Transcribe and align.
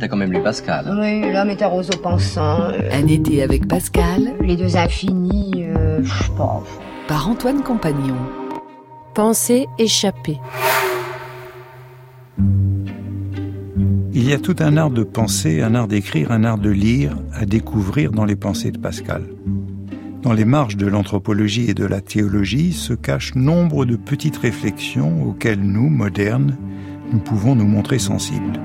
T'as 0.00 0.08
quand 0.08 0.16
même 0.16 0.32
lu 0.32 0.42
Pascal. 0.42 0.96
Oui, 0.98 1.30
l'homme 1.30 1.50
est 1.50 1.62
un 1.62 1.66
roseau 1.68 1.96
pensant. 2.02 2.62
euh, 2.70 2.88
Un 2.90 3.06
été 3.06 3.42
avec 3.42 3.68
Pascal 3.68 4.32
les 4.40 4.56
deux 4.56 4.76
infinis, 4.76 5.52
euh, 5.66 6.00
je 6.02 6.22
sais 6.24 6.30
pas. 6.38 6.62
par 7.06 7.28
Antoine 7.28 7.62
Compagnon. 7.62 8.16
Pensée 9.14 9.66
échappée. 9.78 10.38
Il 14.12 14.28
y 14.28 14.32
a 14.32 14.38
tout 14.38 14.56
un 14.60 14.76
art 14.76 14.90
de 14.90 15.02
penser, 15.02 15.60
un 15.62 15.74
art 15.74 15.86
d'écrire, 15.86 16.32
un 16.32 16.44
art 16.44 16.58
de 16.58 16.70
lire 16.70 17.16
à 17.34 17.44
découvrir 17.44 18.10
dans 18.12 18.24
les 18.24 18.36
pensées 18.36 18.70
de 18.70 18.78
Pascal. 18.78 19.22
Dans 20.22 20.32
les 20.32 20.44
marges 20.44 20.76
de 20.76 20.86
l'anthropologie 20.86 21.70
et 21.70 21.74
de 21.74 21.84
la 21.84 22.00
théologie 22.00 22.72
se 22.72 22.92
cachent 22.94 23.34
nombre 23.34 23.84
de 23.84 23.96
petites 23.96 24.36
réflexions 24.38 25.24
auxquelles 25.24 25.60
nous, 25.62 25.88
modernes, 25.88 26.56
nous 27.12 27.18
pouvons 27.18 27.54
nous 27.54 27.66
montrer 27.66 27.98
sensibles. 27.98 28.60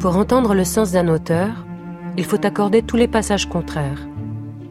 Pour 0.00 0.16
entendre 0.18 0.54
le 0.54 0.64
sens 0.64 0.92
d'un 0.92 1.08
auteur, 1.08 1.64
il 2.18 2.24
faut 2.24 2.44
accorder 2.44 2.82
tous 2.82 2.96
les 2.96 3.08
passages 3.08 3.46
contraires. 3.46 4.06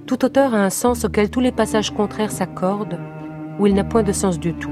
Tout 0.06 0.24
auteur 0.24 0.54
a 0.54 0.64
un 0.64 0.70
sens 0.70 1.04
auquel 1.04 1.32
tous 1.32 1.40
les 1.40 1.52
passages 1.52 1.92
contraires 1.92 2.32
s'accordent, 2.32 3.00
ou 3.58 3.66
il 3.66 3.74
n'a 3.74 3.84
point 3.84 4.04
de 4.04 4.12
sens 4.12 4.40
du 4.40 4.54
tout. 4.54 4.72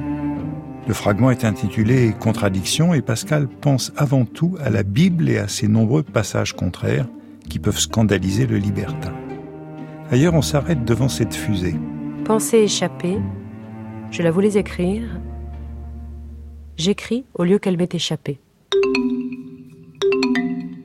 Le 0.88 0.94
fragment 0.94 1.32
est 1.32 1.44
intitulé 1.44 2.14
Contradiction 2.20 2.94
et 2.94 3.02
Pascal 3.02 3.48
pense 3.48 3.92
avant 3.96 4.26
tout 4.26 4.56
à 4.64 4.70
la 4.70 4.84
Bible 4.84 5.28
et 5.30 5.40
à 5.40 5.48
ses 5.48 5.68
nombreux 5.68 6.04
passages 6.04 6.54
contraires 6.54 7.08
qui 7.50 7.58
peuvent 7.58 7.80
scandaliser 7.80 8.46
le 8.46 8.58
libertin. 8.58 9.14
Ailleurs, 10.12 10.36
on 10.36 10.42
s'arrête 10.42 10.86
devant 10.86 11.10
cette 11.10 11.34
fusée. 11.34 11.76
Pensée 12.26 12.60
échappée, 12.60 13.18
je 14.12 14.22
la 14.22 14.30
voulais 14.30 14.58
écrire. 14.58 15.04
J'écris 16.78 17.26
au 17.34 17.44
lieu 17.44 17.58
qu'elle 17.58 17.78
m'ait 17.78 17.90
échappé. 17.92 18.40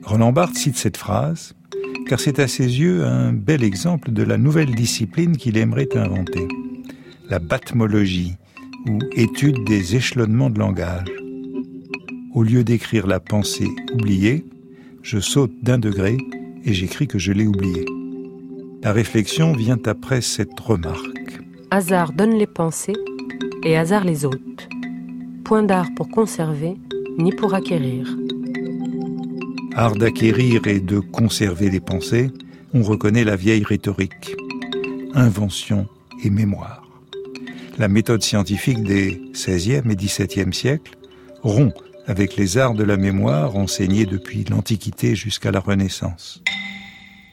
Roland 0.09 0.31
Barthes 0.31 0.57
cite 0.57 0.75
cette 0.75 0.97
phrase 0.97 1.53
car 2.07 2.19
c'est 2.19 2.39
à 2.39 2.47
ses 2.47 2.79
yeux 2.79 3.05
un 3.05 3.31
bel 3.31 3.63
exemple 3.63 4.11
de 4.11 4.23
la 4.23 4.39
nouvelle 4.39 4.73
discipline 4.73 5.37
qu'il 5.37 5.55
aimerait 5.55 5.95
inventer, 5.95 6.47
la 7.29 7.37
batmologie, 7.37 8.33
ou 8.87 8.97
étude 9.11 9.63
des 9.65 9.95
échelonnements 9.95 10.49
de 10.49 10.57
langage. 10.57 11.11
Au 12.33 12.41
lieu 12.41 12.63
d'écrire 12.63 13.05
la 13.05 13.19
pensée 13.19 13.69
oubliée, 13.93 14.43
je 15.03 15.19
saute 15.19 15.53
d'un 15.61 15.77
degré 15.77 16.17
et 16.65 16.73
j'écris 16.73 17.05
que 17.05 17.19
je 17.19 17.31
l'ai 17.31 17.45
oubliée. 17.45 17.85
La 18.81 18.93
réflexion 18.93 19.53
vient 19.53 19.77
après 19.85 20.21
cette 20.21 20.59
remarque. 20.59 21.39
Hasard 21.69 22.13
donne 22.13 22.33
les 22.33 22.47
pensées 22.47 22.97
et 23.63 23.77
hasard 23.77 24.05
les 24.05 24.25
ôte. 24.25 24.69
Point 25.43 25.61
d'art 25.61 25.89
pour 25.95 26.09
conserver, 26.09 26.77
ni 27.19 27.31
pour 27.31 27.53
acquérir. 27.53 28.17
Art 29.75 29.95
d'acquérir 29.95 30.65
et 30.67 30.79
de 30.79 30.99
conserver 30.99 31.69
les 31.69 31.79
pensées, 31.79 32.31
on 32.73 32.81
reconnaît 32.81 33.23
la 33.23 33.35
vieille 33.35 33.63
rhétorique. 33.63 34.35
Invention 35.13 35.87
et 36.23 36.29
mémoire. 36.29 36.87
La 37.77 37.87
méthode 37.87 38.23
scientifique 38.23 38.83
des 38.83 39.21
XVIe 39.33 39.81
et 39.89 39.95
XVIIe 39.95 40.53
siècles 40.53 40.97
rompt 41.43 41.73
avec 42.07 42.35
les 42.35 42.57
arts 42.57 42.73
de 42.73 42.83
la 42.83 42.97
mémoire 42.97 43.55
enseignés 43.55 44.05
depuis 44.05 44.43
l'Antiquité 44.43 45.15
jusqu'à 45.15 45.51
la 45.51 45.59
Renaissance. 45.59 46.43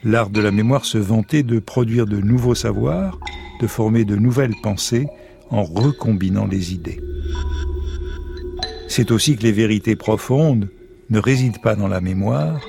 L'art 0.03 0.29
de 0.29 0.39
la 0.39 0.51
mémoire 0.51 0.85
se 0.85 0.99
vantait 0.99 1.43
de 1.43 1.59
produire 1.59 2.05
de 2.05 2.17
nouveaux 2.17 2.55
savoirs, 2.55 3.19
de 3.59 3.67
former 3.67 4.05
de 4.05 4.15
nouvelles 4.15 4.55
pensées 4.61 5.07
en 5.49 5.63
recombinant 5.63 6.45
les 6.45 6.73
idées. 6.73 7.01
C'est 8.87 9.11
aussi 9.11 9.35
que 9.35 9.43
les 9.43 9.51
vérités 9.51 9.95
profondes 9.95 10.69
ne 11.09 11.19
résident 11.19 11.59
pas 11.61 11.75
dans 11.75 11.87
la 11.87 12.01
mémoire, 12.01 12.59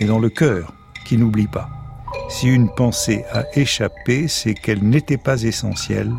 mais 0.00 0.06
dans 0.06 0.18
le 0.18 0.28
cœur, 0.28 0.72
qui 1.04 1.16
n'oublie 1.16 1.46
pas. 1.46 1.68
Si 2.28 2.48
une 2.48 2.68
pensée 2.68 3.24
a 3.32 3.44
échappé, 3.54 4.28
c'est 4.28 4.54
qu'elle 4.54 4.82
n'était 4.82 5.18
pas 5.18 5.42
essentielle, 5.42 6.12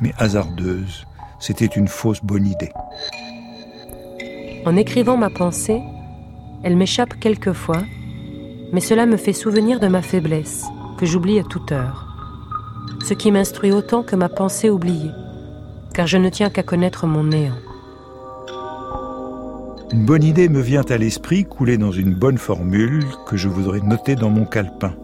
mais 0.00 0.12
hasardeuse. 0.18 1.06
C'était 1.40 1.66
une 1.66 1.88
fausse 1.88 2.22
bonne 2.22 2.46
idée. 2.46 2.72
En 4.64 4.76
écrivant 4.76 5.16
ma 5.16 5.30
pensée, 5.30 5.80
elle 6.62 6.76
m'échappe 6.76 7.18
quelquefois, 7.20 7.82
mais 8.72 8.80
cela 8.80 9.06
me 9.06 9.16
fait 9.16 9.32
souvenir 9.32 9.80
de 9.80 9.88
ma 9.88 10.02
faiblesse, 10.02 10.64
que 10.98 11.06
j'oublie 11.06 11.38
à 11.38 11.44
toute 11.44 11.72
heure. 11.72 12.06
Ce 13.04 13.14
qui 13.14 13.30
m'instruit 13.30 13.72
autant 13.72 14.02
que 14.02 14.16
ma 14.16 14.28
pensée 14.28 14.70
oubliée, 14.70 15.12
car 15.94 16.06
je 16.06 16.18
ne 16.18 16.28
tiens 16.28 16.50
qu'à 16.50 16.62
connaître 16.62 17.06
mon 17.06 17.24
néant. 17.24 17.54
Une 19.92 20.04
bonne 20.04 20.24
idée 20.24 20.48
me 20.48 20.60
vient 20.60 20.84
à 20.88 20.96
l'esprit 20.96 21.44
coulée 21.44 21.78
dans 21.78 21.92
une 21.92 22.12
bonne 22.12 22.38
formule 22.38 23.04
que 23.28 23.36
je 23.36 23.48
voudrais 23.48 23.80
noter 23.80 24.16
dans 24.16 24.30
mon 24.30 24.44
calepin. 24.44 24.94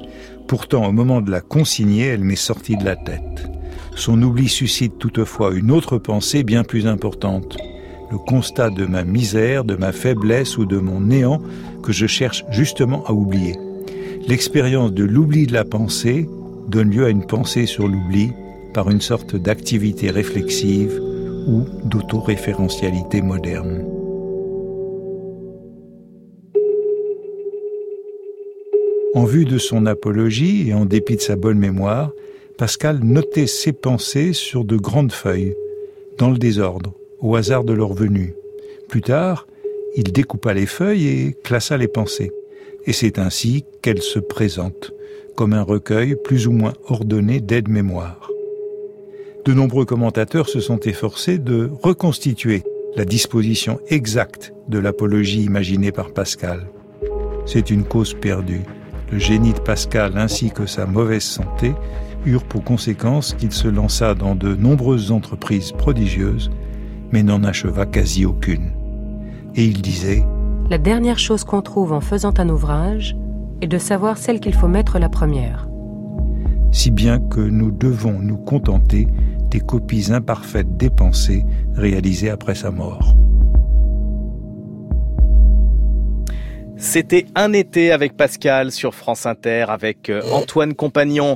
Pourtant, 0.48 0.88
au 0.88 0.92
moment 0.92 1.20
de 1.20 1.30
la 1.30 1.40
consigner, 1.40 2.06
elle 2.06 2.24
m'est 2.24 2.34
sortie 2.34 2.76
de 2.76 2.84
la 2.84 2.96
tête. 2.96 3.48
Son 3.94 4.20
oubli 4.20 4.48
suscite 4.48 4.98
toutefois 4.98 5.54
une 5.54 5.70
autre 5.70 5.98
pensée 5.98 6.42
bien 6.42 6.64
plus 6.64 6.88
importante. 6.88 7.56
Le 8.10 8.18
constat 8.18 8.70
de 8.70 8.84
ma 8.84 9.04
misère, 9.04 9.64
de 9.64 9.76
ma 9.76 9.92
faiblesse 9.92 10.58
ou 10.58 10.66
de 10.66 10.78
mon 10.78 11.00
néant 11.00 11.40
que 11.84 11.92
je 11.92 12.08
cherche 12.08 12.44
justement 12.50 13.04
à 13.06 13.12
oublier. 13.12 13.54
L'expérience 14.26 14.92
de 14.92 15.04
l'oubli 15.04 15.46
de 15.46 15.52
la 15.52 15.64
pensée 15.64 16.28
donne 16.66 16.90
lieu 16.90 17.04
à 17.04 17.10
une 17.10 17.26
pensée 17.26 17.66
sur 17.66 17.86
l'oubli 17.86 18.32
par 18.74 18.90
une 18.90 19.00
sorte 19.00 19.36
d'activité 19.36 20.10
réflexive 20.10 21.00
ou 21.46 21.66
d'autoréférentialité 21.84 23.22
moderne. 23.22 23.91
En 29.14 29.24
vue 29.24 29.44
de 29.44 29.58
son 29.58 29.84
apologie 29.84 30.70
et 30.70 30.74
en 30.74 30.86
dépit 30.86 31.16
de 31.16 31.20
sa 31.20 31.36
bonne 31.36 31.58
mémoire, 31.58 32.12
Pascal 32.56 33.00
notait 33.02 33.46
ses 33.46 33.72
pensées 33.72 34.32
sur 34.32 34.64
de 34.64 34.76
grandes 34.76 35.12
feuilles, 35.12 35.54
dans 36.16 36.30
le 36.30 36.38
désordre, 36.38 36.94
au 37.20 37.36
hasard 37.36 37.64
de 37.64 37.74
leur 37.74 37.92
venue. 37.92 38.34
Plus 38.88 39.02
tard, 39.02 39.46
il 39.96 40.12
découpa 40.12 40.54
les 40.54 40.64
feuilles 40.64 41.08
et 41.08 41.36
classa 41.44 41.76
les 41.76 41.88
pensées. 41.88 42.32
Et 42.86 42.94
c'est 42.94 43.18
ainsi 43.18 43.64
qu'elles 43.82 44.00
se 44.00 44.18
présentent, 44.18 44.92
comme 45.36 45.52
un 45.52 45.62
recueil 45.62 46.16
plus 46.24 46.46
ou 46.46 46.52
moins 46.52 46.72
ordonné 46.88 47.40
d'aide-mémoire. 47.40 48.30
De 49.44 49.52
nombreux 49.52 49.84
commentateurs 49.84 50.48
se 50.48 50.60
sont 50.60 50.80
efforcés 50.80 51.38
de 51.38 51.68
reconstituer 51.82 52.62
la 52.96 53.04
disposition 53.04 53.78
exacte 53.88 54.54
de 54.68 54.78
l'apologie 54.78 55.42
imaginée 55.42 55.92
par 55.92 56.12
Pascal. 56.12 56.70
C'est 57.44 57.70
une 57.70 57.84
cause 57.84 58.14
perdue. 58.14 58.62
Le 59.12 59.18
génie 59.18 59.52
de 59.52 59.60
Pascal 59.60 60.16
ainsi 60.16 60.50
que 60.50 60.64
sa 60.64 60.86
mauvaise 60.86 61.22
santé 61.22 61.74
eurent 62.24 62.44
pour 62.44 62.64
conséquence 62.64 63.34
qu'il 63.34 63.52
se 63.52 63.68
lança 63.68 64.14
dans 64.14 64.34
de 64.34 64.54
nombreuses 64.54 65.12
entreprises 65.12 65.72
prodigieuses, 65.72 66.50
mais 67.12 67.22
n'en 67.22 67.44
acheva 67.44 67.84
quasi 67.84 68.24
aucune. 68.24 68.72
Et 69.54 69.66
il 69.66 69.82
disait 69.82 70.24
La 70.70 70.78
dernière 70.78 71.18
chose 71.18 71.44
qu'on 71.44 71.60
trouve 71.60 71.92
en 71.92 72.00
faisant 72.00 72.32
un 72.38 72.48
ouvrage 72.48 73.14
est 73.60 73.66
de 73.66 73.76
savoir 73.76 74.16
celle 74.16 74.40
qu'il 74.40 74.54
faut 74.54 74.68
mettre 74.68 74.98
la 74.98 75.10
première. 75.10 75.68
si 76.70 76.90
bien 76.90 77.20
que 77.20 77.40
nous 77.40 77.70
devons 77.70 78.18
nous 78.18 78.38
contenter 78.38 79.06
des 79.50 79.60
copies 79.60 80.10
imparfaites 80.10 80.78
des 80.78 80.88
pensées 80.88 81.44
réalisées 81.74 82.30
après 82.30 82.54
sa 82.54 82.70
mort. 82.70 83.14
C'était 86.82 87.26
un 87.36 87.52
été 87.52 87.92
avec 87.92 88.16
Pascal 88.16 88.72
sur 88.72 88.96
France 88.96 89.24
Inter 89.24 89.66
avec 89.68 90.10
euh, 90.10 90.20
Antoine 90.32 90.74
Compagnon. 90.74 91.30